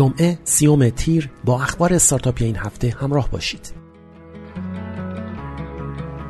جمعه 0.00 0.38
سیوم 0.44 0.88
تیر 0.88 1.30
با 1.44 1.62
اخبار 1.62 1.94
استارتاپی 1.94 2.44
این 2.44 2.56
هفته 2.56 2.94
همراه 3.00 3.30
باشید. 3.30 3.72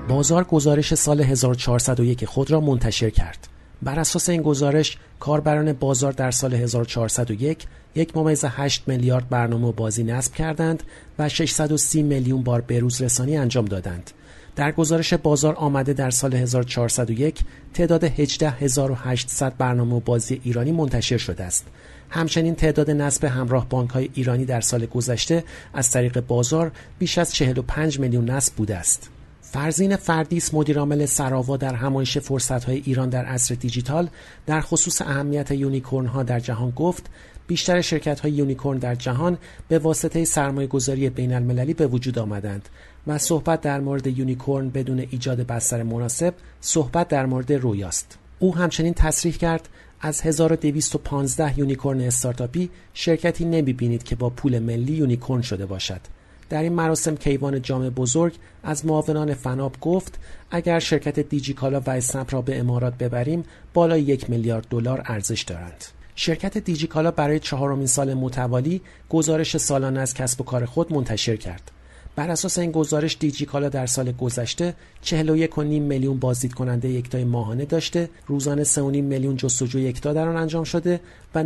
بازار 0.08 0.44
گزارش 0.44 0.94
سال 0.94 1.20
1401 1.20 2.24
خود 2.24 2.50
را 2.50 2.60
منتشر 2.60 3.10
کرد. 3.10 3.48
بر 3.82 3.98
اساس 3.98 4.28
این 4.28 4.42
گزارش 4.42 4.96
کاربران 5.20 5.72
بازار 5.72 6.12
در 6.12 6.30
سال 6.30 6.54
1401 6.54 7.66
یک 7.94 8.16
ممیز 8.16 8.44
8 8.44 8.82
میلیارد 8.86 9.28
برنامه 9.28 9.68
و 9.68 9.72
بازی 9.72 10.04
نصب 10.04 10.34
کردند 10.34 10.82
و 11.18 11.28
630 11.28 12.02
میلیون 12.02 12.42
بار 12.42 12.60
بروز 12.60 13.02
رسانی 13.02 13.36
انجام 13.36 13.64
دادند. 13.64 14.10
در 14.56 14.72
گزارش 14.72 15.14
بازار 15.14 15.54
آمده 15.54 15.92
در 15.92 16.10
سال 16.10 16.34
1401 16.34 17.40
تعداد 17.74 18.04
18800 18.04 19.56
برنامه 19.58 19.94
و 19.94 20.00
بازی 20.00 20.40
ایرانی 20.44 20.72
منتشر 20.72 21.18
شده 21.18 21.44
است. 21.44 21.66
همچنین 22.10 22.54
تعداد 22.54 22.90
نصب 22.90 23.24
همراه 23.24 23.68
بانک 23.68 23.90
های 23.90 24.10
ایرانی 24.14 24.44
در 24.44 24.60
سال 24.60 24.86
گذشته 24.86 25.44
از 25.74 25.90
طریق 25.90 26.20
بازار 26.20 26.72
بیش 26.98 27.18
از 27.18 27.34
45 27.34 28.00
میلیون 28.00 28.30
نصب 28.30 28.54
بوده 28.54 28.76
است. 28.76 29.10
فرزین 29.52 29.96
فردیس 29.96 30.54
مدیرعامل 30.54 31.06
سراوا 31.06 31.56
در 31.56 31.74
همایش 31.74 32.18
فرصت 32.18 32.64
های 32.64 32.82
ایران 32.84 33.08
در 33.08 33.24
عصر 33.24 33.54
دیجیتال 33.54 34.08
در 34.46 34.60
خصوص 34.60 35.02
اهمیت 35.02 35.50
unicorn 35.50 36.06
ها 36.06 36.22
در 36.22 36.40
جهان 36.40 36.70
گفت 36.70 37.06
بیشتر 37.46 37.80
شرکت 37.80 38.20
های 38.20 38.32
unicorn 38.32 38.78
در 38.78 38.94
جهان 38.94 39.38
به 39.68 39.78
واسطه 39.78 40.24
سرمایه 40.24 40.66
گذاری 40.66 41.10
بین 41.10 41.32
المللی 41.32 41.74
به 41.74 41.86
وجود 41.86 42.18
آمدند 42.18 42.68
و 43.06 43.18
صحبت 43.18 43.60
در 43.60 43.80
مورد 43.80 44.06
unicorn 44.06 44.70
بدون 44.70 44.98
ایجاد 44.98 45.40
بستر 45.46 45.82
مناسب 45.82 46.34
صحبت 46.60 47.08
در 47.08 47.26
مورد 47.26 47.52
رویاست. 47.52 48.18
او 48.38 48.56
همچنین 48.56 48.94
تصریح 48.94 49.34
کرد 49.34 49.68
از 50.00 50.20
1215 50.20 51.58
unicorn 51.58 52.00
استارتاپی 52.00 52.70
شرکتی 52.94 53.44
نمی 53.44 53.72
بینید 53.72 54.02
که 54.02 54.16
با 54.16 54.30
پول 54.30 54.58
ملی 54.58 54.92
unicorn 54.92 55.42
شده 55.42 55.66
باشد. 55.66 56.00
در 56.48 56.62
این 56.62 56.72
مراسم 56.72 57.16
کیوان 57.16 57.62
جامه 57.62 57.90
بزرگ 57.90 58.34
از 58.62 58.86
معاونان 58.86 59.34
فناپ 59.34 59.76
گفت 59.80 60.18
اگر 60.50 60.78
شرکت 60.78 61.20
دیجیکالا 61.20 61.80
و 61.80 61.90
اسنپ 61.90 62.34
را 62.34 62.42
به 62.42 62.58
امارات 62.58 62.94
ببریم 62.98 63.44
بالای 63.74 64.02
یک 64.02 64.30
میلیارد 64.30 64.66
دلار 64.70 65.02
ارزش 65.06 65.42
دارند. 65.42 65.84
شرکت 66.14 66.58
دیجیکالا 66.58 67.10
برای 67.10 67.38
چهارمین 67.38 67.86
سال 67.86 68.14
متوالی 68.14 68.80
گزارش 69.08 69.56
سالانه 69.56 70.00
از 70.00 70.14
کسب 70.14 70.40
و 70.40 70.44
کار 70.44 70.64
خود 70.64 70.92
منتشر 70.92 71.36
کرد. 71.36 71.70
بر 72.16 72.30
اساس 72.30 72.58
این 72.58 72.70
گزارش 72.70 73.16
دیجیکالا 73.20 73.68
در 73.68 73.86
سال 73.86 74.12
گذشته 74.12 74.74
41.5 75.04 75.58
میلیون 75.58 76.18
بازدید 76.18 76.54
کننده 76.54 76.88
یکتای 76.88 77.24
ماهانه 77.24 77.64
داشته، 77.64 78.10
روزانه 78.26 78.64
3.5 78.64 78.78
میلیون 78.80 79.36
جستجو 79.36 79.78
یکتا 79.78 80.12
در 80.12 80.28
آن 80.28 80.36
انجام 80.36 80.64
شده 80.64 81.00
و 81.34 81.44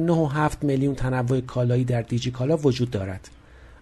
9.7 0.51 0.57
میلیون 0.63 0.95
تنوع 0.95 1.41
کالایی 1.41 1.85
در 1.85 2.03
دیجیکالا 2.03 2.57
وجود 2.57 2.91
دارد. 2.91 3.29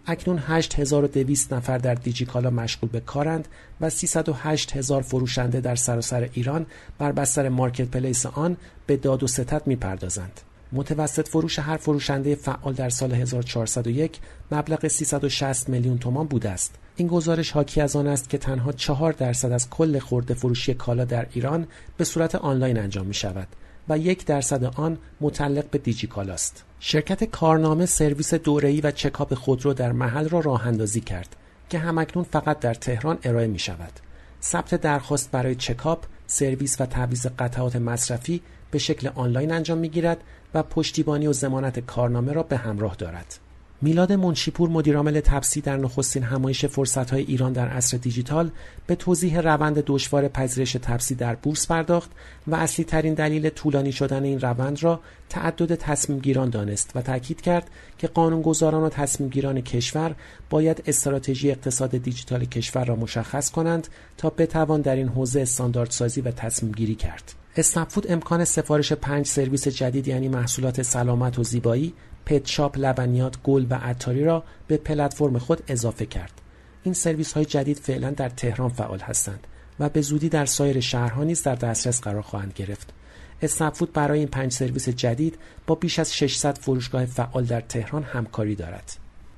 اکنون 0.06 0.38
8200 0.38 1.52
نفر 1.52 1.78
در 1.78 1.94
دیجیکالا 1.94 2.50
مشغول 2.50 2.90
به 2.90 3.00
کارند 3.00 3.48
و 3.80 3.90
308 3.90 4.76
هزار 4.76 5.02
فروشنده 5.02 5.60
در 5.60 5.76
سراسر 5.76 6.28
ایران 6.32 6.66
بر 6.98 7.12
بستر 7.12 7.48
مارکت 7.48 7.88
پلیس 7.88 8.26
آن 8.26 8.56
به 8.86 8.96
داد 8.96 9.22
و 9.22 9.26
ستد 9.26 9.62
می‌پردازند. 9.66 10.40
متوسط 10.72 11.28
فروش 11.28 11.58
هر 11.58 11.76
فروشنده 11.76 12.34
فعال 12.34 12.74
در 12.74 12.88
سال 12.88 13.12
1401 13.12 14.18
مبلغ 14.52 14.88
360 14.88 15.68
میلیون 15.68 15.98
تومان 15.98 16.26
بوده 16.26 16.50
است. 16.50 16.74
این 16.96 17.08
گزارش 17.08 17.50
حاکی 17.50 17.80
از 17.80 17.96
آن 17.96 18.06
است 18.06 18.28
که 18.30 18.38
تنها 18.38 18.72
4 18.72 19.12
درصد 19.12 19.52
از 19.52 19.70
کل 19.70 19.98
خورده 19.98 20.34
فروشی 20.34 20.74
کالا 20.74 21.04
در 21.04 21.26
ایران 21.32 21.66
به 21.96 22.04
صورت 22.04 22.34
آنلاین 22.34 22.78
انجام 22.78 23.06
می 23.06 23.14
شود 23.14 23.48
و 23.88 23.98
یک 23.98 24.26
درصد 24.26 24.64
آن 24.64 24.98
متعلق 25.20 25.70
به 25.70 25.78
دیجیکالا 25.78 26.32
است. 26.32 26.64
شرکت 26.80 27.24
کارنامه 27.24 27.86
سرویس 27.86 28.34
دوره‌ای 28.34 28.80
و 28.80 28.90
چکاپ 28.90 29.34
خودرو 29.34 29.74
در 29.74 29.92
محل 29.92 30.28
را 30.28 30.40
راه 30.40 30.66
اندازی 30.66 31.00
کرد 31.00 31.36
که 31.70 31.78
همکنون 31.78 32.24
فقط 32.24 32.58
در 32.58 32.74
تهران 32.74 33.18
ارائه 33.24 33.46
می 33.46 33.58
شود. 33.58 33.92
ثبت 34.42 34.74
درخواست 34.74 35.30
برای 35.30 35.54
چکاپ، 35.54 36.04
سرویس 36.26 36.80
و 36.80 36.86
تعویض 36.86 37.26
قطعات 37.38 37.76
مصرفی 37.76 38.42
به 38.72 38.78
شکل 38.78 39.08
آنلاین 39.14 39.52
انجام 39.52 39.78
می 39.78 39.88
گیرد 39.88 40.18
و 40.54 40.62
پشتیبانی 40.62 41.26
و 41.26 41.32
ضمانت 41.32 41.80
کارنامه 41.80 42.32
را 42.32 42.42
به 42.42 42.56
همراه 42.56 42.94
دارد. 42.96 43.38
میلاد 43.84 44.12
منشیپور 44.12 44.68
مدیرعامل 44.68 45.20
تپسی 45.20 45.60
در 45.60 45.76
نخستین 45.76 46.22
همایش 46.22 46.66
فرصتهای 46.66 47.22
ایران 47.22 47.52
در 47.52 47.68
عصر 47.68 47.96
دیجیتال 47.96 48.50
به 48.86 48.94
توضیح 48.94 49.40
روند 49.40 49.84
دشوار 49.86 50.28
پذیرش 50.28 50.72
تپسی 50.72 51.14
در 51.14 51.34
بورس 51.34 51.66
پرداخت 51.66 52.10
و 52.46 52.54
اصلی 52.54 52.84
ترین 52.84 53.14
دلیل 53.14 53.48
طولانی 53.48 53.92
شدن 53.92 54.24
این 54.24 54.40
روند 54.40 54.82
را 54.82 55.00
تعدد 55.28 55.74
تصمیم 55.74 56.18
گیران 56.18 56.50
دانست 56.50 56.90
و 56.94 57.02
تاکید 57.02 57.40
کرد 57.40 57.70
که 57.98 58.06
قانونگذاران 58.06 58.82
و 58.82 58.88
تصمیم 58.88 59.28
گیران 59.28 59.60
کشور 59.60 60.14
باید 60.50 60.82
استراتژی 60.86 61.50
اقتصاد 61.50 61.90
دیجیتال 61.90 62.44
کشور 62.44 62.84
را 62.84 62.96
مشخص 62.96 63.50
کنند 63.50 63.88
تا 64.16 64.30
بتوان 64.30 64.80
در 64.80 64.96
این 64.96 65.08
حوزه 65.08 65.40
استانداردسازی 65.40 66.20
و 66.20 66.30
تصمیم 66.30 66.72
گیری 66.72 66.94
کرد. 66.94 67.41
اسنپفود 67.56 68.12
امکان 68.12 68.44
سفارش 68.44 68.92
پنج 68.92 69.26
سرویس 69.26 69.68
جدید 69.68 70.08
یعنی 70.08 70.28
محصولات 70.28 70.82
سلامت 70.82 71.38
و 71.38 71.44
زیبایی، 71.44 71.94
پت 72.26 72.46
شاپ، 72.46 72.78
لبنیات، 72.78 73.36
گل 73.42 73.66
و 73.70 73.74
عطاری 73.74 74.24
را 74.24 74.44
به 74.66 74.76
پلتفرم 74.76 75.38
خود 75.38 75.62
اضافه 75.68 76.06
کرد. 76.06 76.40
این 76.82 76.94
سرویس 76.94 77.32
های 77.32 77.44
جدید 77.44 77.78
فعلا 77.78 78.10
در 78.10 78.28
تهران 78.28 78.68
فعال 78.68 78.98
هستند 78.98 79.46
و 79.80 79.88
به 79.88 80.00
زودی 80.00 80.28
در 80.28 80.46
سایر 80.46 80.80
شهرها 80.80 81.24
نیز 81.24 81.42
در 81.42 81.54
دسترس 81.54 82.00
قرار 82.00 82.22
خواهند 82.22 82.52
گرفت. 82.52 82.92
اسنپفود 83.42 83.92
برای 83.92 84.18
این 84.18 84.28
پنج 84.28 84.52
سرویس 84.52 84.88
جدید 84.88 85.38
با 85.66 85.74
بیش 85.74 85.98
از 85.98 86.14
600 86.14 86.58
فروشگاه 86.58 87.06
فعال 87.06 87.44
در 87.44 87.60
تهران 87.60 88.02
همکاری 88.02 88.54
دارد. 88.54 88.96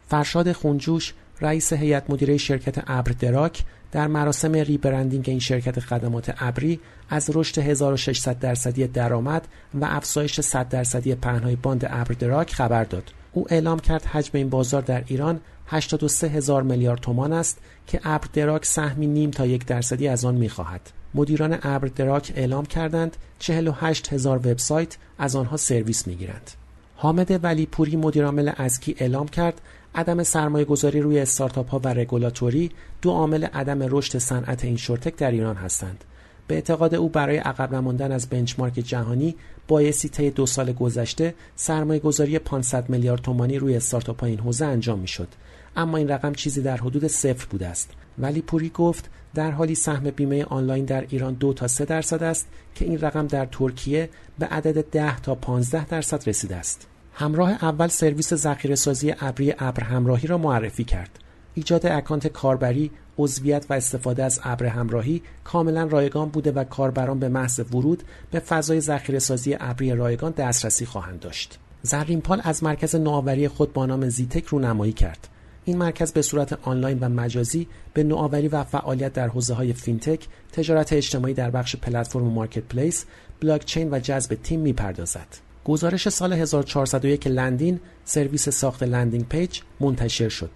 فرشاد 0.08 0.52
خونجوش 0.52 1.14
رئیس 1.40 1.72
هیئت 1.72 2.10
مدیره 2.10 2.36
شرکت 2.36 2.84
ابر 2.86 3.12
دراک 3.12 3.64
در 3.92 4.06
مراسم 4.06 4.52
rebranding 4.52 5.24
این 5.28 5.38
شرکت 5.38 5.80
خدمات 5.80 6.34
ابری 6.38 6.80
از 7.10 7.30
رشد 7.34 7.58
1600 7.58 8.38
درصدی 8.38 8.86
درآمد 8.86 9.48
و 9.74 9.84
افزایش 9.84 10.40
100 10.40 10.68
درصدی 10.68 11.14
پهنای 11.14 11.56
باند 11.56 11.84
ابر 11.90 12.14
دراک 12.14 12.54
خبر 12.54 12.84
داد. 12.84 13.12
او 13.32 13.46
اعلام 13.50 13.78
کرد 13.78 14.04
حجم 14.04 14.30
این 14.32 14.48
بازار 14.48 14.82
در 14.82 15.04
ایران 15.06 15.40
83 15.66 16.28
هزار 16.28 16.62
میلیارد 16.62 17.00
تومان 17.00 17.32
است 17.32 17.58
که 17.86 18.00
ابر 18.04 18.28
دراک 18.32 18.66
سهمی 18.66 19.06
نیم 19.06 19.30
تا 19.30 19.46
یک 19.46 19.66
درصدی 19.66 20.08
از 20.08 20.24
آن 20.24 20.34
می‌خواهد. 20.34 20.90
مدیران 21.14 21.58
ابر 21.62 21.88
دراک 21.88 22.32
اعلام 22.36 22.66
کردند 22.66 23.16
48 23.38 24.12
هزار 24.12 24.36
وبسایت 24.36 24.96
از 25.18 25.36
آنها 25.36 25.56
سرویس 25.56 26.06
می‌گیرند. 26.06 26.50
حامد 26.96 27.44
ولیپوری 27.44 27.96
مدیرعامل 27.96 28.52
ازکی 28.56 28.96
اعلام 28.98 29.28
کرد 29.28 29.60
عدم 29.94 30.22
سرمایه 30.22 30.64
گذاری 30.64 31.00
روی 31.00 31.18
استارتاپ 31.18 31.70
ها 31.70 31.80
و 31.84 31.88
رگولاتوری 31.88 32.70
دو 33.02 33.10
عامل 33.10 33.44
عدم 33.44 33.78
رشد 33.82 34.18
صنعت 34.18 34.64
این 34.64 34.76
شورتک 34.76 35.16
در 35.16 35.30
ایران 35.30 35.56
هستند. 35.56 36.04
به 36.46 36.54
اعتقاد 36.54 36.94
او 36.94 37.08
برای 37.08 37.36
عقب 37.36 37.74
نماندن 37.74 38.12
از 38.12 38.28
بنچمارک 38.28 38.72
جهانی 38.72 39.36
بایستی 39.68 40.08
طی 40.08 40.30
دو 40.30 40.46
سال 40.46 40.72
گذشته 40.72 41.34
سرمایه 41.56 42.00
گذاری 42.00 42.38
500 42.38 42.88
میلیارد 42.90 43.22
تومانی 43.22 43.58
روی 43.58 43.76
استارتاپ 43.76 44.24
این 44.24 44.38
حوزه 44.38 44.64
انجام 44.64 44.98
می‌شد. 44.98 45.28
اما 45.76 45.96
این 45.96 46.08
رقم 46.08 46.32
چیزی 46.32 46.62
در 46.62 46.76
حدود 46.76 47.06
صفر 47.06 47.46
بوده 47.50 47.66
است. 47.66 47.90
ولی 48.18 48.42
پوری 48.42 48.68
گفت 48.68 49.10
در 49.34 49.50
حالی 49.50 49.74
سهم 49.74 50.10
بیمه 50.10 50.44
آنلاین 50.44 50.84
در 50.84 51.06
ایران 51.08 51.34
دو 51.34 51.52
تا 51.52 51.68
سه 51.68 51.84
درصد 51.84 52.22
است 52.22 52.46
که 52.74 52.84
این 52.84 53.00
رقم 53.00 53.26
در 53.26 53.46
ترکیه 53.46 54.10
به 54.38 54.46
عدد 54.46 54.90
10 54.90 55.20
تا 55.20 55.34
15 55.34 55.86
درصد 55.86 56.28
رسیده 56.28 56.56
است. 56.56 56.86
همراه 57.16 57.50
اول 57.50 57.88
سرویس 57.88 58.34
ذخیره 58.34 58.74
سازی 58.74 59.14
ابری 59.20 59.54
ابر 59.58 59.82
همراهی 59.84 60.28
را 60.28 60.38
معرفی 60.38 60.84
کرد. 60.84 61.18
ایجاد 61.54 61.86
اکانت 61.86 62.26
کاربری، 62.26 62.90
عضویت 63.18 63.66
و 63.70 63.72
استفاده 63.72 64.24
از 64.24 64.40
ابر 64.42 64.66
همراهی 64.66 65.22
کاملا 65.44 65.84
رایگان 65.84 66.28
بوده 66.28 66.52
و 66.52 66.64
کاربران 66.64 67.18
به 67.18 67.28
محض 67.28 67.60
ورود 67.74 68.02
به 68.30 68.38
فضای 68.38 68.80
ذخیره 68.80 69.18
سازی 69.18 69.56
ابری 69.60 69.92
رایگان 69.92 70.32
دسترسی 70.32 70.86
خواهند 70.86 71.20
داشت. 71.20 71.58
زرینپال 71.82 72.40
از 72.44 72.64
مرکز 72.64 72.96
نوآوری 72.96 73.48
خود 73.48 73.72
با 73.72 73.86
نام 73.86 74.08
زیتک 74.08 74.44
رونمایی 74.44 74.92
کرد. 74.92 75.28
این 75.64 75.78
مرکز 75.78 76.12
به 76.12 76.22
صورت 76.22 76.58
آنلاین 76.62 76.98
و 76.98 77.08
مجازی 77.08 77.68
به 77.94 78.04
نوآوری 78.04 78.48
و 78.48 78.64
فعالیت 78.64 79.12
در 79.12 79.28
حوزه 79.28 79.54
های 79.54 79.72
fintech، 79.72 80.26
تجارت 80.52 80.92
اجتماعی 80.92 81.34
در 81.34 81.50
بخش 81.50 81.76
پلتفرم 81.76 82.22
marketplace، 82.22 83.04
بلاکچین 83.40 83.88
و 83.90 83.98
جذب 83.98 84.34
تیم 84.34 84.60
می‌پردازد. 84.60 85.53
گزارش 85.64 86.08
سال 86.08 86.32
1401 86.32 87.26
لندین 87.26 87.80
سرویس 88.04 88.48
ساخت 88.48 88.82
landing 88.82 89.28
page 89.28 89.60
منتشر 89.80 90.28
شد. 90.28 90.50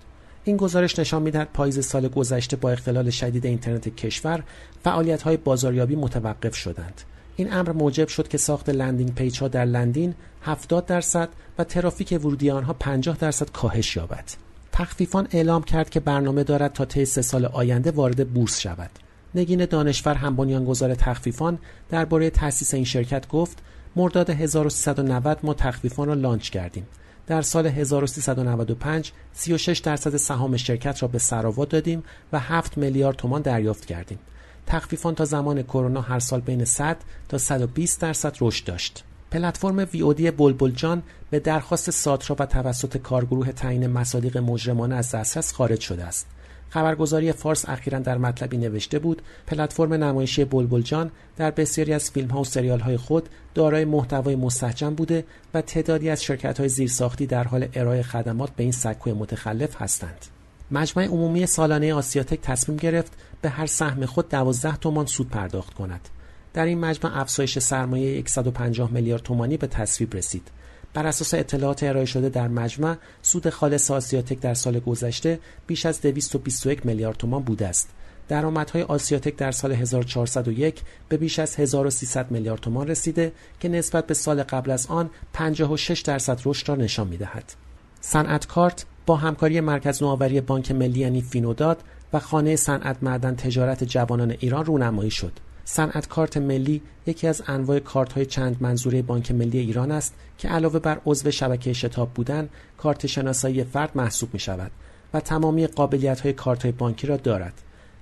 این 0.44 0.56
گزارش 0.56 0.98
نشان 0.98 1.22
می‌دهد 1.22 1.48
پاییز 1.54 1.86
سال 1.86 2.08
گذشته 2.08 2.56
با 2.56 2.70
اختلال 2.70 3.10
شدید 3.10 3.46
اینترنت 3.46 3.96
کشور 3.96 4.42
فعالیت 4.84 5.22
های 5.22 5.36
بازاریابی 5.36 5.96
متوقف 5.96 6.54
شدند. 6.54 7.02
این 7.36 7.52
امر 7.52 7.72
موجب 7.72 8.08
شد 8.08 8.28
که 8.28 8.38
ساخت 8.38 8.68
landing 8.68 9.14
page 9.14 9.38
ها 9.40 9.48
در 9.48 9.64
لندین 9.64 10.14
70 10.42 10.86
درصد 10.86 11.28
و 11.58 11.64
ترافیک 11.64 12.18
ورودی 12.24 12.50
آنها 12.50 12.72
50 12.72 13.16
درصد 13.16 13.50
کاهش 13.50 13.96
یابد. 13.96 14.24
تخفیفان 14.72 15.28
اعلام 15.30 15.62
کرد 15.62 15.90
که 15.90 16.00
برنامه 16.00 16.44
دارد 16.44 16.72
تا 16.72 16.84
طی 16.84 17.04
سه 17.04 17.22
سال 17.22 17.44
آینده 17.44 17.90
وارد 17.90 18.28
بورس 18.28 18.60
شود. 18.60 18.90
نگین 19.34 19.64
دانشور 19.64 20.14
هم 20.14 20.36
بنیانگذار 20.36 20.94
تخفیفان 20.94 21.58
درباره 21.90 22.30
تأسیس 22.30 22.74
این 22.74 22.84
شرکت 22.84 23.28
گفت 23.28 23.58
مرداد 23.96 24.30
1390 24.30 25.38
ما 25.42 25.54
تخفیفان 25.54 26.08
را 26.08 26.14
لانچ 26.14 26.50
کردیم. 26.50 26.86
در 27.26 27.42
سال 27.42 27.66
1395 27.66 29.12
36 29.32 29.78
درصد 29.78 30.16
سهام 30.16 30.56
شرکت 30.56 31.02
را 31.02 31.08
به 31.08 31.18
سراوا 31.18 31.64
دادیم 31.64 32.02
و 32.32 32.38
7 32.38 32.78
میلیارد 32.78 33.16
تومان 33.16 33.42
دریافت 33.42 33.84
کردیم. 33.84 34.18
تخفیفان 34.66 35.14
تا 35.14 35.24
زمان 35.24 35.62
کرونا 35.62 36.00
هر 36.00 36.18
سال 36.18 36.40
بین 36.40 36.64
100 36.64 36.96
تا 37.28 37.38
120 37.38 38.00
درصد 38.00 38.36
رشد 38.40 38.64
داشت. 38.64 39.04
پلتفرم 39.30 39.88
ویودی 39.92 40.30
بلبل 40.30 40.70
جان 40.70 41.02
به 41.30 41.40
درخواست 41.40 41.90
ساترا 41.90 42.36
و 42.38 42.46
توسط 42.46 42.96
کارگروه 42.96 43.52
تعیین 43.52 43.86
مصادیق 43.86 44.38
مجرمانه 44.38 44.94
از 44.94 45.10
دسترس 45.10 45.52
خارج 45.52 45.80
شده 45.80 46.04
است. 46.04 46.26
خبرگزاری 46.70 47.32
فارس 47.32 47.68
اخیرا 47.68 47.98
در 47.98 48.18
مطلبی 48.18 48.56
نوشته 48.56 48.98
بود 48.98 49.22
پلتفرم 49.46 49.94
نمایشی 49.94 50.44
بلبل 50.44 50.82
جان 50.82 51.10
در 51.36 51.50
بسیاری 51.50 51.92
از 51.92 52.10
فیلم 52.10 52.28
ها 52.28 52.40
و 52.40 52.44
سریال 52.44 52.80
های 52.80 52.96
خود 52.96 53.28
دارای 53.54 53.84
محتوای 53.84 54.36
مستحجم 54.36 54.94
بوده 54.94 55.24
و 55.54 55.62
تعدادی 55.62 56.10
از 56.10 56.22
شرکت 56.22 56.60
های 56.60 56.68
زیرساختی 56.68 57.26
در 57.26 57.44
حال 57.44 57.68
ارائه 57.74 58.02
خدمات 58.02 58.50
به 58.50 58.62
این 58.62 58.72
سکوی 58.72 59.12
متخلف 59.12 59.82
هستند. 59.82 60.26
مجمع 60.70 61.04
عمومی 61.04 61.46
سالانه 61.46 61.94
آسیاتک 61.94 62.40
تصمیم 62.40 62.78
گرفت 62.78 63.12
به 63.40 63.48
هر 63.48 63.66
سهم 63.66 64.06
خود 64.06 64.28
12 64.28 64.76
تومان 64.76 65.06
سود 65.06 65.28
پرداخت 65.28 65.74
کند. 65.74 66.08
در 66.54 66.64
این 66.64 66.78
مجمع 66.78 67.20
افزایش 67.20 67.58
سرمایه 67.58 68.24
150 68.26 68.92
میلیارد 68.92 69.22
تومانی 69.22 69.56
به 69.56 69.66
تصویب 69.66 70.16
رسید. 70.16 70.50
بر 70.94 71.06
اساس 71.06 71.34
اطلاعات 71.34 71.82
ارائه 71.82 72.06
شده 72.06 72.28
در 72.28 72.48
مجمع 72.48 72.96
سود 73.22 73.50
خالص 73.50 73.90
آسیاتک 73.90 74.40
در 74.40 74.54
سال 74.54 74.78
گذشته 74.78 75.40
بیش 75.66 75.86
از 75.86 76.00
221 76.00 76.86
میلیارد 76.86 77.16
تومان 77.16 77.42
بوده 77.42 77.68
است. 77.68 77.88
درآمدهای 78.28 78.82
آسیاتک 78.82 79.36
در 79.36 79.50
سال 79.52 79.72
1401 79.72 80.82
به 81.08 81.16
بیش 81.16 81.38
از 81.38 81.56
1300 81.56 82.30
میلیارد 82.30 82.60
تومان 82.60 82.88
رسیده 82.88 83.32
که 83.60 83.68
نسبت 83.68 84.06
به 84.06 84.14
سال 84.14 84.42
قبل 84.42 84.70
از 84.70 84.86
آن 84.86 85.10
56 85.32 86.00
درصد 86.00 86.40
رشد 86.44 86.68
را 86.68 86.74
نشان 86.74 87.08
می‌دهد. 87.08 87.52
صنعت 88.00 88.46
کارت 88.46 88.84
با 89.06 89.16
همکاری 89.16 89.60
مرکز 89.60 90.02
نوآوری 90.02 90.40
بانک 90.40 90.72
ملی 90.72 91.00
یعنی 91.00 91.22
فینوداد 91.22 91.82
و 92.12 92.18
خانه 92.18 92.56
صنعت 92.56 92.96
معدن 93.02 93.34
تجارت 93.34 93.84
جوانان 93.84 94.30
ایران 94.30 94.64
رونمایی 94.64 95.10
شد. 95.10 95.32
صنعت 95.70 96.08
کارت 96.08 96.36
ملی 96.36 96.82
یکی 97.06 97.26
از 97.26 97.42
انواع 97.46 97.78
کارت 97.78 98.12
های 98.12 98.26
چند 98.26 98.56
منظوره 98.60 99.02
بانک 99.02 99.32
ملی 99.32 99.58
ایران 99.58 99.92
است 99.92 100.14
که 100.38 100.48
علاوه 100.48 100.78
بر 100.78 101.00
عضو 101.06 101.30
شبکه 101.30 101.72
شتاب 101.72 102.10
بودن 102.14 102.48
کارت 102.78 103.06
شناسایی 103.06 103.64
فرد 103.64 103.90
محسوب 103.94 104.28
می 104.32 104.38
شود 104.38 104.70
و 105.14 105.20
تمامی 105.20 105.66
قابلیت 105.66 106.20
های 106.20 106.32
کارت 106.32 106.62
های 106.62 106.72
بانکی 106.72 107.06
را 107.06 107.16
دارد. 107.16 107.52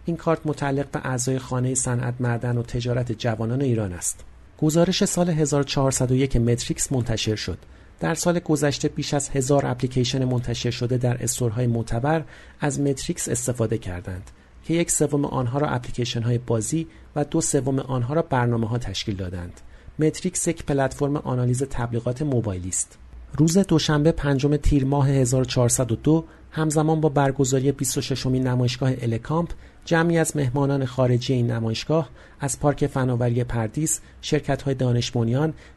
این 0.04 0.16
کارت 0.16 0.40
متعلق 0.44 0.90
به 0.90 1.00
اعضای 1.04 1.38
خانه 1.38 1.74
صنعت 1.74 2.14
معدن 2.20 2.58
و 2.58 2.62
تجارت 2.62 3.12
جوانان 3.12 3.62
ایران 3.62 3.92
است. 3.92 4.24
گزارش 4.58 5.04
سال 5.04 5.30
1401 5.30 6.36
متریکس 6.36 6.92
منتشر 6.92 7.36
شد. 7.36 7.58
در 8.00 8.14
سال 8.14 8.38
گذشته 8.38 8.88
بیش 8.88 9.14
از 9.14 9.28
هزار 9.28 9.66
اپلیکیشن 9.66 10.24
منتشر 10.24 10.70
شده 10.70 10.96
در 10.96 11.22
استورهای 11.22 11.66
معتبر 11.66 12.24
از 12.60 12.80
متریکس 12.80 13.28
استفاده 13.28 13.78
کردند. 13.78 14.30
که 14.66 14.74
یک 14.74 14.90
سوم 14.90 15.24
آنها 15.24 15.58
را 15.58 15.68
اپلیکیشن 15.68 16.22
های 16.22 16.38
بازی 16.38 16.86
و 17.16 17.24
دو 17.24 17.40
سوم 17.40 17.78
آنها 17.78 18.14
را 18.14 18.22
برنامه 18.22 18.68
ها 18.68 18.78
تشکیل 18.78 19.16
دادند. 19.16 19.60
متریکس 19.98 20.48
یک 20.48 20.64
پلتفرم 20.64 21.16
آنالیز 21.16 21.62
تبلیغات 21.62 22.22
موبایلی 22.22 22.68
است. 22.68 22.98
روز 23.38 23.58
دوشنبه 23.58 24.12
پنجم 24.12 24.56
تیر 24.56 24.84
ماه 24.84 25.10
1402 25.10 26.24
همزمان 26.50 27.00
با 27.00 27.08
برگزاری 27.08 27.72
26 27.72 28.26
مین 28.26 28.46
نمایشگاه 28.46 28.92
الکامپ 29.00 29.50
جمعی 29.84 30.18
از 30.18 30.36
مهمانان 30.36 30.84
خارجی 30.84 31.32
این 31.32 31.50
نمایشگاه 31.50 32.08
از 32.40 32.60
پارک 32.60 32.86
فناوری 32.86 33.44
پردیس، 33.44 34.00
شرکت 34.20 34.62
های 34.62 34.74
دانش 34.74 35.12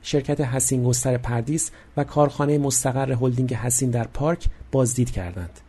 شرکت 0.02 0.42
حسین 0.42 0.84
گستر 0.84 1.18
پردیس 1.18 1.72
و 1.98 2.04
کارخانه 2.04 2.58
مستقر 2.58 3.12
هلدینگ 3.12 3.54
حسین 3.54 3.90
در 3.90 4.08
پارک 4.08 4.46
بازدید 4.72 5.12
کردند. 5.12 5.60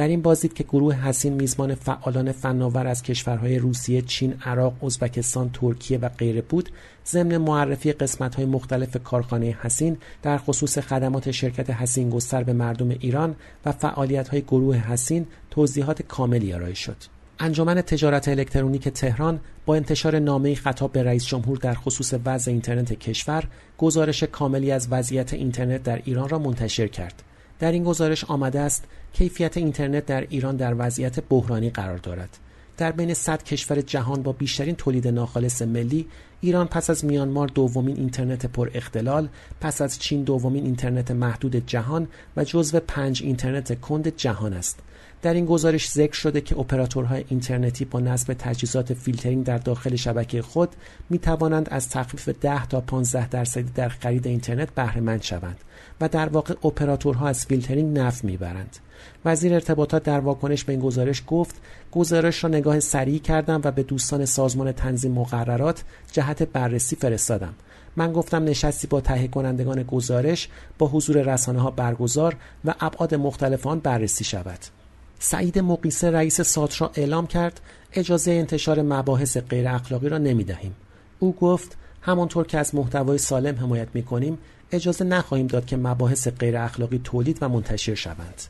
در 0.00 0.08
این 0.08 0.22
بازدید 0.22 0.52
که 0.52 0.64
گروه 0.64 0.94
حسین 0.94 1.32
میزبان 1.32 1.74
فعالان 1.74 2.32
فناور 2.32 2.86
از 2.86 3.02
کشورهای 3.02 3.58
روسیه، 3.58 4.02
چین، 4.02 4.34
عراق، 4.44 4.84
ازبکستان، 4.84 5.50
ترکیه 5.52 5.98
و 5.98 6.08
غیره 6.08 6.42
بود، 6.42 6.68
ضمن 7.06 7.36
معرفی 7.36 7.92
قسمت‌های 7.92 8.44
مختلف 8.44 8.96
کارخانه 9.04 9.58
حسین 9.62 9.96
در 10.22 10.38
خصوص 10.38 10.78
خدمات 10.78 11.30
شرکت 11.30 11.70
حسین 11.70 12.10
گستر 12.10 12.42
به 12.42 12.52
مردم 12.52 12.88
ایران 12.88 13.36
و 13.64 13.72
فعالیت‌های 13.72 14.42
گروه 14.42 14.76
حسین 14.76 15.26
توضیحات 15.50 16.02
کاملی 16.02 16.52
ارائه 16.52 16.74
شد. 16.74 16.96
انجمن 17.38 17.82
تجارت 17.82 18.28
الکترونیک 18.28 18.88
تهران 18.88 19.40
با 19.66 19.74
انتشار 19.74 20.18
نامه 20.18 20.54
خطاب 20.54 20.92
به 20.92 21.02
رئیس 21.02 21.26
جمهور 21.26 21.56
در 21.56 21.74
خصوص 21.74 22.14
وضع 22.24 22.50
اینترنت 22.50 22.92
کشور 22.92 23.44
گزارش 23.78 24.22
کاملی 24.22 24.70
از 24.70 24.88
وضعیت 24.90 25.32
اینترنت 25.32 25.82
در 25.82 26.02
ایران 26.04 26.28
را 26.28 26.38
منتشر 26.38 26.86
کرد. 26.86 27.22
در 27.60 27.72
این 27.72 27.84
گزارش 27.84 28.24
آمده 28.24 28.60
است 28.60 28.84
کیفیت 29.12 29.56
اینترنت 29.56 30.06
در 30.06 30.20
ایران 30.20 30.56
در 30.56 30.74
وضعیت 30.78 31.20
بحرانی 31.20 31.70
قرار 31.70 31.98
دارد. 31.98 32.38
در 32.76 32.92
بین 32.92 33.14
100 33.14 33.42
کشور 33.42 33.80
جهان 33.80 34.22
با 34.22 34.32
بیشترین 34.32 34.74
تولید 34.74 35.08
ناخالص 35.08 35.62
ملی 35.62 36.06
ایران 36.40 36.66
پس 36.66 36.90
از 36.90 37.04
میانمار 37.04 37.48
دومین 37.48 37.96
اینترنت 37.96 38.46
پر 38.46 38.70
اختلال، 38.74 39.28
پس 39.60 39.82
از 39.82 39.98
چین 39.98 40.22
دومین 40.22 40.64
اینترنت 40.64 41.10
محدود 41.10 41.66
جهان 41.66 42.08
و 42.36 42.44
جزو 42.44 42.80
پنج 42.80 43.22
اینترنت 43.22 43.80
کند 43.80 44.16
جهان 44.16 44.52
است. 44.52 44.78
در 45.22 45.34
این 45.34 45.46
گزارش 45.46 45.90
ذکر 45.90 46.12
شده 46.12 46.40
که 46.40 46.58
اپراتورهای 46.58 47.24
اینترنتی 47.28 47.84
با 47.84 48.00
نصب 48.00 48.34
تجهیزات 48.38 48.94
فیلترینگ 48.94 49.44
در 49.44 49.58
داخل 49.58 49.96
شبکه 49.96 50.42
خود 50.42 50.68
می 51.10 51.18
توانند 51.18 51.68
از 51.70 51.88
تخفیف 51.88 52.28
10 52.28 52.66
تا 52.66 52.80
15 52.80 53.28
درصدی 53.28 53.70
در 53.74 53.88
خرید 53.88 54.26
اینترنت 54.26 54.74
بهره 54.74 55.00
مند 55.00 55.22
شوند 55.22 55.56
و 56.00 56.08
در 56.08 56.28
واقع 56.28 56.54
اپراتورها 56.64 57.28
از 57.28 57.46
فیلترینگ 57.46 57.98
نفع 57.98 58.26
می‌برند. 58.26 58.76
وزیر 59.24 59.54
ارتباطات 59.54 60.02
در 60.02 60.20
واکنش 60.20 60.64
به 60.64 60.72
این 60.72 60.80
گزارش 60.80 61.22
گفت 61.26 61.54
گزارش 61.92 62.44
را 62.44 62.50
نگاه 62.50 62.80
سریع 62.80 63.18
کردم 63.18 63.60
و 63.64 63.70
به 63.70 63.82
دوستان 63.82 64.24
سازمان 64.24 64.72
تنظیم 64.72 65.12
مقررات 65.12 65.84
جهت 66.12 66.42
بررسی 66.42 66.96
فرستادم 66.96 67.54
من 67.96 68.12
گفتم 68.12 68.44
نشستی 68.44 68.86
با 68.86 69.00
تهیه 69.00 69.28
کنندگان 69.28 69.82
گزارش 69.82 70.48
با 70.78 70.86
حضور 70.86 71.34
رسانه 71.34 71.60
ها 71.60 71.70
برگزار 71.70 72.36
و 72.64 72.74
ابعاد 72.80 73.14
مختلف 73.14 73.66
آن 73.66 73.80
بررسی 73.80 74.24
شود 74.24 74.79
سعید 75.22 75.58
مقیسه 75.58 76.10
رئیس 76.10 76.40
ساترا 76.40 76.90
اعلام 76.94 77.26
کرد 77.26 77.60
اجازه 77.92 78.32
انتشار 78.32 78.82
مباحث 78.82 79.36
غیر 79.36 79.68
اخلاقی 79.68 80.08
را 80.08 80.18
نمی 80.18 80.44
دهیم. 80.44 80.76
او 81.18 81.32
گفت 81.32 81.76
همانطور 82.02 82.46
که 82.46 82.58
از 82.58 82.74
محتوای 82.74 83.18
سالم 83.18 83.56
حمایت 83.56 83.88
می 83.94 84.02
کنیم 84.02 84.38
اجازه 84.72 85.04
نخواهیم 85.04 85.46
داد 85.46 85.66
که 85.66 85.76
مباحث 85.76 86.28
غیر 86.28 86.56
اخلاقی 86.56 87.00
تولید 87.04 87.38
و 87.40 87.48
منتشر 87.48 87.94
شوند. 87.94 88.42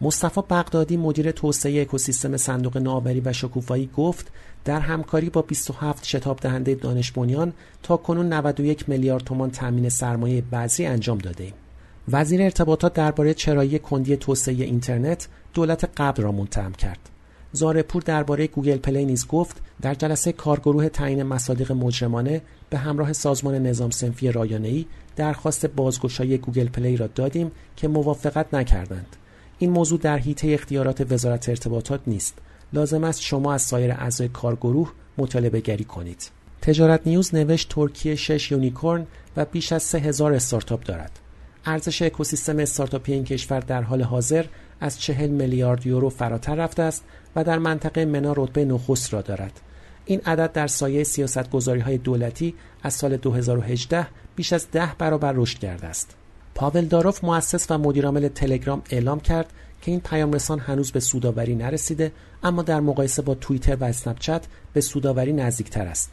مصطفی 0.00 0.40
بغدادی 0.40 0.96
مدیر 0.96 1.30
توسعه 1.30 1.82
اکوسیستم 1.82 2.36
صندوق 2.36 2.76
نوآوری 2.76 3.22
و 3.24 3.32
شکوفایی 3.32 3.90
گفت 3.96 4.26
در 4.64 4.80
همکاری 4.80 5.30
با 5.30 5.42
27 5.42 6.04
شتاب 6.04 6.40
دهنده 6.40 6.74
دانش 6.74 7.12
بنیان 7.12 7.52
تا 7.82 7.96
کنون 7.96 8.32
91 8.32 8.88
میلیارد 8.88 9.24
تومان 9.24 9.50
تامین 9.50 9.88
سرمایه 9.88 10.42
بعضی 10.50 10.86
انجام 10.86 11.18
داده 11.18 11.44
ایم. 11.44 11.54
وزیر 12.12 12.42
ارتباطات 12.42 12.92
درباره 12.92 13.34
چرایی 13.34 13.78
کندی 13.78 14.16
توسعه 14.16 14.54
اینترنت 14.54 15.28
دولت 15.54 15.90
قبل 15.96 16.22
را 16.22 16.32
متهم 16.32 16.72
کرد. 16.72 16.98
زارع‌پور 17.52 18.02
درباره 18.02 18.46
گوگل 18.46 18.76
پلی 18.76 19.04
نیز 19.04 19.26
گفت 19.26 19.56
در 19.82 19.94
جلسه 19.94 20.32
کارگروه 20.32 20.88
تعیین 20.88 21.22
مصادیق 21.22 21.72
مجرمانه 21.72 22.42
به 22.70 22.78
همراه 22.78 23.12
سازمان 23.12 23.54
نظام 23.54 23.90
صنفی 23.90 24.32
رایانه‌ای 24.32 24.86
درخواست 25.16 25.66
بازگشایی 25.66 26.38
گوگل 26.38 26.68
پلی 26.68 26.96
را 26.96 27.06
دادیم 27.06 27.52
که 27.76 27.88
موافقت 27.88 28.54
نکردند. 28.54 29.16
این 29.58 29.70
موضوع 29.70 29.98
در 29.98 30.18
حیطه 30.18 30.48
اختیارات 30.52 31.12
وزارت 31.12 31.48
ارتباطات 31.48 32.00
نیست. 32.06 32.34
لازم 32.72 33.04
است 33.04 33.20
شما 33.20 33.54
از 33.54 33.62
سایر 33.62 33.92
اعضای 33.92 34.28
کارگروه 34.28 34.92
مطالبه 35.18 35.60
گری 35.60 35.84
کنید. 35.84 36.30
تجارت 36.62 37.00
نیوز 37.06 37.34
نوشت 37.34 37.68
ترکیه 37.68 38.14
6 38.14 38.52
unicorn 38.52 39.06
و 39.36 39.44
بیش 39.44 39.72
از 39.72 39.82
3000 39.82 40.32
استارتاپ 40.32 40.84
دارد. 40.84 41.18
ارزش 41.68 42.02
اکوسیستم 42.02 42.58
استارتاپی 42.58 43.12
این 43.12 43.24
کشور 43.24 43.60
در 43.60 43.82
حال 43.82 44.02
حاضر 44.02 44.44
از 44.80 45.00
40 45.00 45.30
میلیارد 45.30 45.86
یورو 45.86 46.08
فراتر 46.08 46.54
رفته 46.54 46.82
است 46.82 47.04
و 47.36 47.44
در 47.44 47.58
منطقه 47.58 48.04
منا 48.04 48.32
رتبه 48.36 48.64
نخست 48.64 49.14
را 49.14 49.22
دارد. 49.22 49.60
این 50.04 50.20
عدد 50.26 50.52
در 50.52 50.66
سایه 50.66 51.04
سیاست 51.04 51.50
گذاری 51.50 51.80
های 51.80 51.98
دولتی 51.98 52.54
از 52.82 52.94
سال 52.94 53.16
2018 53.16 54.06
بیش 54.36 54.52
از 54.52 54.70
ده 54.70 54.92
برابر 54.98 55.32
رشد 55.32 55.58
کرده 55.58 55.86
است. 55.86 56.16
پاول 56.54 56.84
داروف 56.84 57.24
مؤسس 57.24 57.70
و 57.70 57.78
مدیرعامل 57.78 58.28
تلگرام 58.28 58.82
اعلام 58.90 59.20
کرد 59.20 59.52
که 59.82 59.90
این 59.90 60.00
پیام 60.00 60.32
رسان 60.32 60.58
هنوز 60.58 60.92
به 60.92 61.00
سوداوری 61.00 61.54
نرسیده 61.54 62.12
اما 62.42 62.62
در 62.62 62.80
مقایسه 62.80 63.22
با 63.22 63.34
توییتر 63.34 63.76
و 63.76 63.84
اسنپچت 63.84 64.46
به 64.72 64.80
سوداوری 64.80 65.32
نزدیکتر 65.32 65.86
است. 65.86 66.10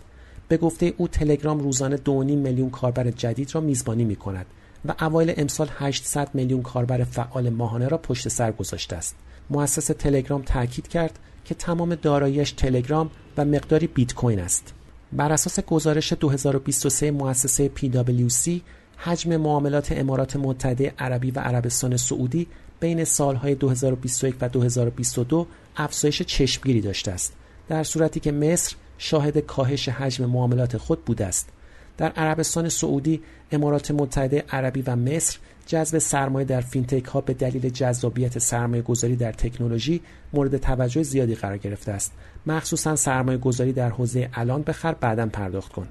به 0.47 0.57
گفته 0.57 0.93
او 0.97 1.07
تلگرام 1.07 1.59
روزانه 1.59 1.97
2.5 1.97 2.03
میلیون 2.11 2.69
کاربر 2.69 3.11
جدید 3.11 3.55
را 3.55 3.61
میزبانی 3.61 4.03
می 4.03 4.15
کند 4.15 4.45
و 4.87 4.93
اوایل 5.01 5.33
امسال 5.37 5.69
800 5.77 6.29
میلیون 6.33 6.61
کاربر 6.61 7.03
فعال 7.03 7.49
ماهانه 7.49 7.87
را 7.87 7.97
پشت 7.97 8.27
سر 8.27 8.51
گذاشته 8.51 8.95
است. 8.95 9.15
مؤسس 9.49 9.85
تلگرام 9.85 10.41
تاکید 10.41 10.87
کرد 10.87 11.19
که 11.45 11.55
تمام 11.55 11.95
داراییش 11.95 12.51
تلگرام 12.51 13.09
و 13.37 13.45
مقداری 13.45 13.87
بیت 13.87 14.13
کوین 14.13 14.39
است. 14.39 14.73
بر 15.13 15.31
اساس 15.31 15.59
گزارش 15.59 16.13
2023 16.13 17.11
مؤسسه 17.11 17.71
PwC 17.77 18.49
حجم 18.97 19.37
معاملات 19.37 19.91
امارات 19.91 20.35
متحده 20.35 20.93
عربی 20.99 21.31
و 21.31 21.39
عربستان 21.39 21.97
سعودی 21.97 22.47
بین 22.79 23.03
سالهای 23.03 23.55
2021 23.55 24.35
و 24.41 24.49
2022 24.49 25.47
افزایش 25.75 26.21
چشمگیری 26.21 26.81
داشته 26.81 27.11
است 27.11 27.33
در 27.67 27.83
صورتی 27.83 28.19
که 28.19 28.31
مصر 28.31 28.75
شاهد 28.97 29.37
کاهش 29.37 29.89
حجم 29.89 30.25
معاملات 30.25 30.77
خود 30.77 31.05
بوده 31.05 31.25
است 31.25 31.49
در 31.97 32.11
عربستان 32.11 32.69
سعودی 32.69 33.21
امارات 33.51 33.91
متحده 33.91 34.43
عربی 34.51 34.81
و 34.81 34.95
مصر 34.95 35.37
جذب 35.67 35.97
سرمایه 35.97 36.45
در 36.45 36.61
فینتک 36.61 37.05
ها 37.05 37.21
به 37.21 37.33
دلیل 37.33 37.69
جذابیت 37.69 38.39
سرمایه 38.39 38.81
گذاری 38.81 39.15
در 39.15 39.31
تکنولوژی 39.31 40.01
مورد 40.33 40.57
توجه 40.57 41.03
زیادی 41.03 41.35
قرار 41.35 41.57
گرفته 41.57 41.91
است 41.91 42.13
مخصوصا 42.45 42.95
سرمایه 42.95 43.37
گذاری 43.37 43.73
در 43.73 43.89
حوزه 43.89 44.29
الان 44.33 44.61
بخر 44.61 44.93
بعدا 44.93 45.25
پرداخت 45.27 45.71
کن 45.71 45.87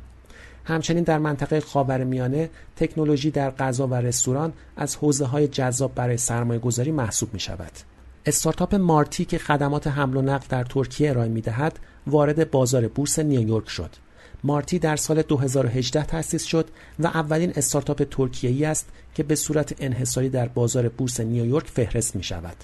همچنین 0.64 1.04
در 1.04 1.18
منطقه 1.18 1.60
خاورمیانه 1.60 2.50
تکنولوژی 2.76 3.30
در 3.30 3.50
غذا 3.50 3.86
و 3.86 3.94
رستوران 3.94 4.52
از 4.76 4.96
حوزه 4.96 5.24
های 5.24 5.48
جذاب 5.48 5.94
برای 5.94 6.16
سرمایه 6.16 6.60
گذاری 6.60 6.92
محسوب 6.92 7.34
می 7.34 7.40
شود. 7.40 7.72
استارتاپ 8.26 8.74
مارتی 8.74 9.24
که 9.24 9.38
خدمات 9.38 9.86
حمل 9.86 10.16
و 10.16 10.22
نقل 10.22 10.46
در 10.48 10.64
ترکیه 10.64 11.10
ارائه 11.10 11.28
می 11.28 11.40
دهد 11.40 11.78
وارد 12.06 12.50
بازار 12.50 12.88
بورس 12.88 13.18
نیویورک 13.18 13.68
شد. 13.68 13.90
مارتی 14.44 14.78
در 14.78 14.96
سال 14.96 15.22
2018 15.22 16.04
تأسیس 16.04 16.44
شد 16.44 16.68
و 16.98 17.06
اولین 17.06 17.52
استارتاپ 17.56 18.02
ترکیه‌ای 18.10 18.64
است 18.64 18.88
که 19.14 19.22
به 19.22 19.34
صورت 19.34 19.74
انحصاری 19.78 20.28
در 20.28 20.48
بازار 20.48 20.88
بورس 20.88 21.20
نیویورک 21.20 21.66
فهرست 21.66 22.16
می 22.16 22.22
شود. 22.22 22.56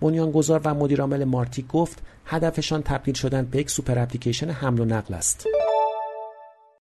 بنیانگذار 0.00 0.60
و 0.64 0.74
مدیرعامل 0.74 1.24
مارتی 1.24 1.64
گفت 1.68 1.98
هدفشان 2.26 2.82
تبدیل 2.82 3.14
شدن 3.14 3.44
به 3.44 3.58
یک 3.58 3.70
سوپر 3.70 3.98
اپلیکیشن 3.98 4.50
حمل 4.50 4.80
و 4.80 4.84
نقل 4.84 5.14
است. 5.14 5.46